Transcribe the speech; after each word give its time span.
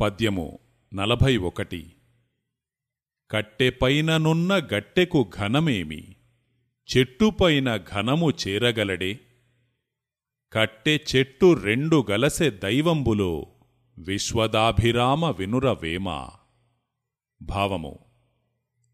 పద్యము 0.00 0.58
నలభై 0.94 1.36
ఒకటి 1.36 1.92
కట్టెపైననున్న 3.30 4.54
గట్టెకు 4.74 5.30
ఘనమేమి? 5.38 6.16
చెట్టుపైన 6.88 7.76
ఘనము 7.76 8.30
చేరగలడే? 8.30 9.20
కట్టె 10.52 10.98
చెట్టు 11.16 11.52
రెండు 11.52 12.06
గలసె 12.10 12.50
దైవంబులో 12.50 13.46
విశ్వదాభిరామ 13.98 15.30
వినురవేమ 15.30 16.28
భావము 17.42 17.98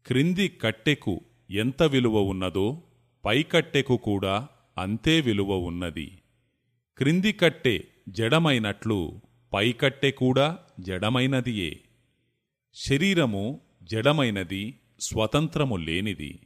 క్రింది 0.05 0.47
కట్టెకు 0.47 1.21
ఎంత 1.49 1.83
విలువ 1.83 2.21
ఉన్నదో 2.21 2.83
పైకట్టెకు 3.25 3.97
కూడా 3.97 4.47
అంతే 4.77 5.21
విలువ 5.21 5.57
ఉన్నది. 5.57 6.21
క్రింది 6.97 7.31
కట్టె 7.31 7.83
జడమైనట్లు 8.09 9.21
పైకట్టె 9.53 10.11
కూడా 10.11 10.57
జడమైనదియే. 10.79 11.79
శరీరము 12.73 13.61
జడమైనది 13.83 14.79
స్వతంత్రము 14.99 15.75
లేనిది. 15.75 16.39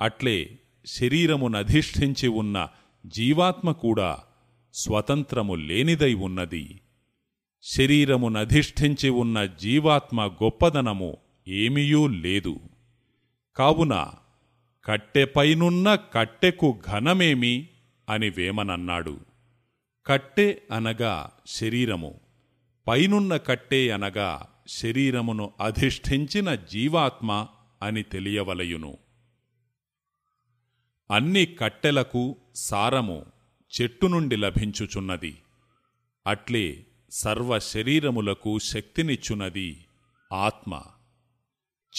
అట్లే 0.00 0.58
శరీరమునధిష్ఠించి 0.86 2.28
ఉన్న 2.28 2.68
జీవాత్మ 3.06 3.72
కూడా 3.72 4.18
స్వతంత్రము 4.74 5.54
లేనిదై 5.54 6.14
ఉన్నది. 6.14 6.80
శరీరమునధిష్ఠించి 7.62 9.10
ఉన్న 9.10 9.46
జీవాత్మ 9.46 10.26
గొప్పదనము 10.26 11.16
ఏమీయూ 11.48 12.06
లేదు. 12.06 12.60
కావున 13.56 14.10
కట్టెపైనున్న 14.84 15.94
కట్టెకు 15.94 16.80
ఘనమేమి 16.86 17.68
అని 18.08 18.30
వేమనన్నాడు. 18.30 19.20
కట్టె 20.06 20.56
అనగా 20.72 21.30
శరీరము. 21.46 22.20
పైనున్న 22.86 23.36
కట్టే 23.36 23.90
అనగా 23.90 24.46
శరీరమును 24.68 25.52
అధిష్ఠించిన 25.60 26.54
జీవాత్మ 26.54 27.48
అని 27.82 28.02
తెలియవలయును. 28.02 28.98
అన్ని 31.10 31.46
కట్టెలకు 31.46 32.36
సారము 32.54 33.26
చెట్టు 33.80 34.06
నుండి 34.06 34.36
లభించుచున్నది. 34.36 35.38
అట్లే 36.26 36.86
సర్వ 37.10 37.58
శరీరములకు 37.58 38.58
శక్తినిచ్చునది 38.58 39.84
ఆత్మ. 40.32 40.82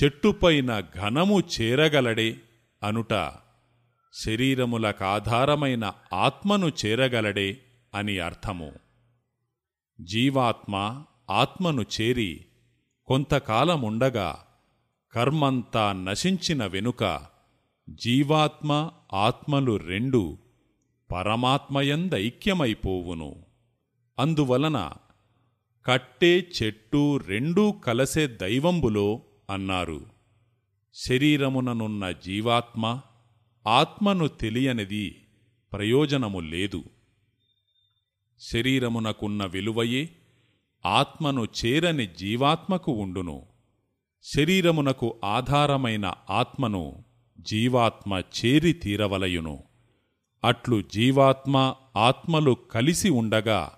చెట్టుపైన 0.04 0.80
ఘనము 0.80 1.40
చేరగలడే 1.40 2.38
అనుట 2.84 3.32
శరీరములకాధారమైన 4.14 5.94
ఆత్మను 6.14 6.72
చేరగలడే 6.86 7.58
అని 7.96 8.20
అర్థము. 8.20 8.91
జీవాత్మ 10.02 11.04
ఆత్మను 11.30 11.82
చేరి 11.82 12.46
కొంతకాలముండగా 13.06 14.44
కర్మంతా 15.14 15.94
నశించిన 15.94 16.66
వెనుక 16.66 17.22
జీవాత్మ 17.90 18.92
ఆత్మలు 19.14 19.78
రెండు 19.78 20.38
పరమాత్మయందైక్యమైపోవును. 21.12 23.36
అందువలన 24.20 24.92
కట్టే 25.86 26.48
చెట్టు 26.64 27.18
రెండూ 27.18 27.72
కలసే 27.72 28.28
దైవంబులో 28.28 29.22
అన్నారు. 29.50 30.06
శరీరముననున్న 30.94 32.12
జీవాత్మ 32.12 33.02
ఆత్మను 33.68 34.28
తెలియనిది 34.28 35.22
ప్రయోజనము 35.74 36.40
లేదు. 36.40 36.84
శరీరమునకున్న 38.42 39.46
విలువయే 39.46 40.10
ఆత్మను 40.86 41.48
చేరని 41.66 42.08
జీవాత్మకు 42.08 42.92
ఉండును. 42.92 43.46
శరీరమునకు 44.24 45.16
ఆధారమైన 45.24 46.14
ఆత్మను 46.30 47.04
జీవాత్మ 47.40 48.22
చేరి 48.22 48.74
తీరవలయును. 48.74 49.64
అట్లు 50.44 50.82
జీవాత్మ 50.82 51.76
ఆత్మలు 51.96 52.58
కలిసి 52.72 53.10
ఉండగా 53.10 53.72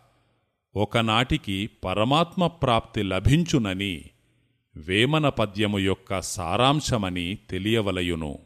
ఒకనాటికి 0.75 1.69
పరమాత్మ 1.83 2.47
ప్రాప్తి 2.47 3.03
లభించునని 3.03 4.03
వేమన 4.75 5.29
పద్యము 5.29 5.79
యొక్క 5.79 6.21
సారాంశమని 6.21 7.37
తెలియవలయును. 7.49 8.39